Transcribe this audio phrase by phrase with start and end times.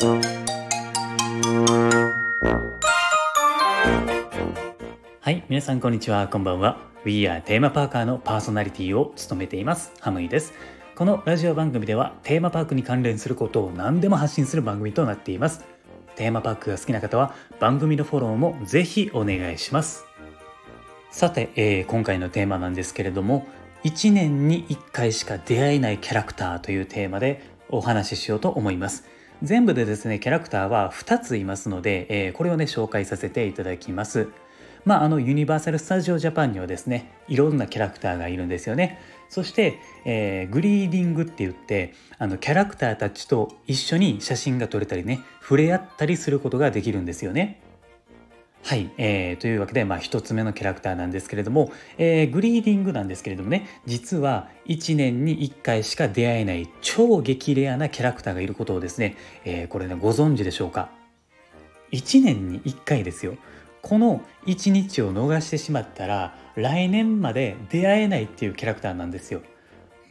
[0.00, 0.10] は
[5.28, 6.28] い皆さんこんにちは。
[6.28, 6.78] こんばんは。
[7.04, 9.90] We are テーマパーカーのパーソナリティを務めています。
[9.98, 10.52] ハムイです。
[10.94, 15.64] このラジオ番組ではテーマパークに関連することを何でも発信する番組となっています。
[16.14, 20.04] テーマパークが好きな方は番組のフォローもぜひお願いします。
[21.10, 23.48] さて、えー、今回のテーマなんですけれども
[23.82, 29.17] 1年に1回しか出会えないキャラクターというテーマでお話ししようと思います。
[29.42, 34.28] 全部でですねキャラクターは2ついますので、えー、これをね紹介させていただきます。
[34.84, 38.98] まあ、あのユニバーサル・スタジオ・ジャパンにはですねいろんなキャラクターがいるんですよね。
[39.28, 47.60] そして、えー、グリーティングって言ってあのキャラクターたちと一緒に写真が撮れたりね触れ合ったりすることができるんですよね。
[48.62, 60.90] はい、えー、というわけで、まあ、1つ目のキャラクターなんですけれども、えー、グリーティングなんですけれどもね実は1年に1回しか出会えない超激レアなキャラクターがいることをですね、えー、これねご存知でしょうか
[61.92, 63.38] ？1年に1回ですよ
[63.80, 69.40] この1日を逃してしまったら来年まで出会えないっていうキャラクターなんですよ。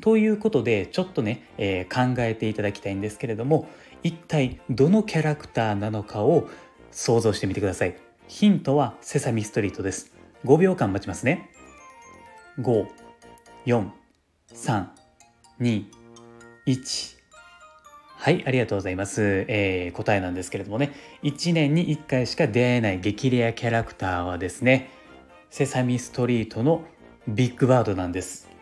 [0.00, 3.68] ということでちょっとね、えー、考えていただきたいんですけれども
[4.02, 6.48] 一体どのキャラクターなのかを
[6.90, 8.05] 想像してみてください。
[8.28, 10.12] ヒントはセサミストリートです。
[10.44, 11.50] 5秒間待ちますね。
[12.60, 12.86] 5、
[13.66, 13.88] 4、
[14.52, 14.86] 3、
[15.60, 15.84] 2、
[16.66, 17.16] 1。
[18.16, 19.44] はい、ありがとうございます。
[19.48, 24.90] えー、答えなんですけれどもね、1年に1回しか出会えない激レアキャラクターはですね、
[25.50, 26.84] セサミストリートの
[27.28, 28.55] ビッグバードなんです。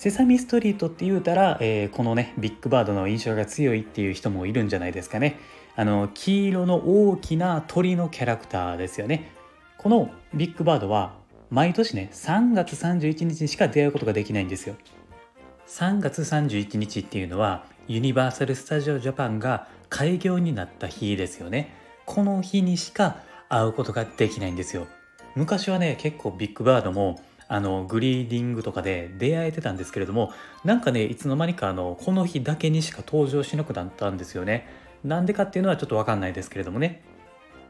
[0.00, 5.38] セサミストリートって言うたら、えー、このね、ビッグバードの印象が強いっていう人もいるんじゃないですかね。
[5.76, 6.76] あの黄色の
[7.10, 9.30] 大きな鳥のキャラクターですよね。
[9.76, 11.16] このビッグバードは
[11.50, 14.74] 毎年ね3月31日にしか出会うことができないんですよ。
[15.66, 21.74] 3月31日っていうのはユニバーサル・スタジオ・ジャパンが開業になった日ですよね。
[22.06, 23.18] この日にしか
[23.50, 24.86] 会うことができないんですよ。
[25.34, 27.20] 昔はね結構ビッグバードも
[27.52, 30.32] あのグリーディングとかで出会えてたんですけれども
[30.64, 34.68] なんかねいつの間にかあのこの日だけにしか登場しなくなったんですよね
[35.04, 37.02] なんでかっていうのはちょっとわかんないですけれどもね。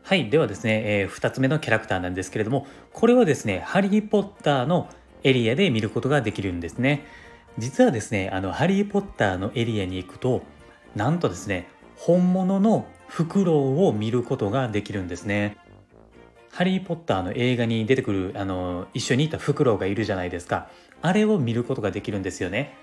[0.02, 0.30] はい。
[0.30, 4.88] ではですね、えー、2つ目のキャラクターなんですけれども、これはですね、ハリー・ポッターの
[5.22, 7.04] エリアで見ることができるんですね。
[7.58, 10.42] 実はですね、あの、ハリー・ポッターのエリアに行くと、
[10.96, 15.56] なんとですね、本物のフクロウを見ることができるんですね。
[16.50, 20.68] ハリー・ポッターの映画に出てくる、あの、一緒にいたフクロウがいるじゃないですか。
[21.02, 22.76] あれを見ることができるんですよね。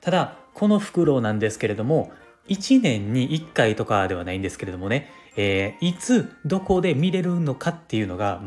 [0.00, 2.12] ただ、このフクロウなんですけれども、
[2.48, 8.42] 1年に1回とかではないんですけれどもね、えー、いつどこで見れるのかっていうのが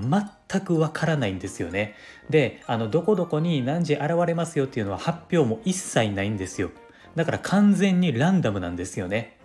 [0.49, 1.95] 全くわからないんですよね。
[2.29, 6.71] であのどこどこに何時現れますよっていうのは発表も一切ないんですよ。
[7.15, 9.37] だから完全にランダムなんですよね。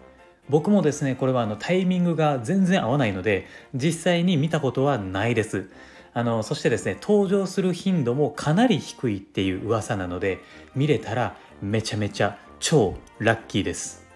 [0.51, 5.71] 僕もですねこれはあのタイミングが全然合わないので実際に見たことはないです。
[6.13, 10.41] あのそしてですね登場する頻度もかなり低いっていう噂なので
[10.75, 14.11] 見れたらめちゃめちゃ超ラッキーです。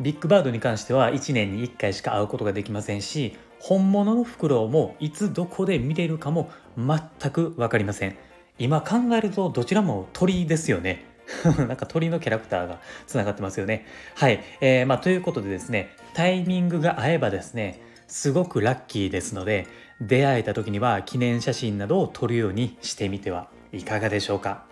[0.00, 8.16] ビッグバードに関しては1年に1回しか会うことができませんし本物のフクロウもいつどこで見れるかも全く分かりません
[8.60, 11.04] 今考えるとどちらも鳥ですよね
[11.68, 19.66] なんか鳥のキャラクターがつながってますよねはい、えー、まあ、ということでですねタイミングが合えばですねすごくラッキーですので
[20.00, 24.68] 出会えた時には記念写真などを撮るようにしてみてはいかがでしょうか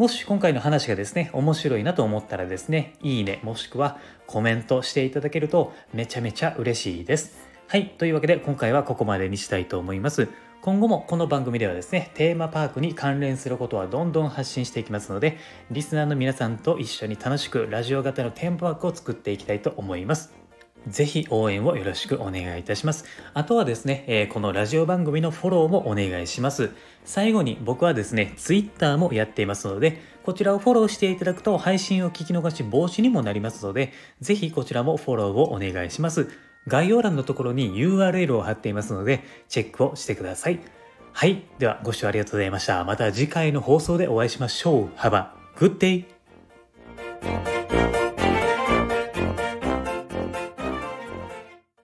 [0.00, 7.36] もし今回の話がですね、面白いなと思ったらですね、いいね、もしくはコメントしていただけるとめちゃめちゃ嬉しいです。
[7.68, 10.28] はい、というわけで今回はここまでにしたいと思います。
[10.62, 15.38] 今後もこの番組ではですね、テーマパークに関連することはどんどん発信していきますので、
[15.70, 20.34] リスナーの皆さんと一緒に楽しくラジオ型のテーマパークを作っていきたいと思います。
[20.86, 23.06] ぜひ応援をよろしくお願いいたします。
[23.32, 26.70] あとはですね、えー、このラジオ番組のフォローもお願いします。
[27.06, 36.49] 最後に僕はですね、Twitter もやっていますので、こちらをフォローしていただくと配信を聞き逃し防止にもなりますので、ぜひこちらもフォローをお願いします。
[36.66, 40.60] 概要欄のところに URL を貼っていますので、チェックをしてください。
[41.12, 41.44] はい。
[41.58, 42.84] では、ご視聴ありがとうございました。
[42.84, 44.86] また次回の放送でお会いしましょう。
[44.96, 45.26] Have a
[45.56, 47.49] good day!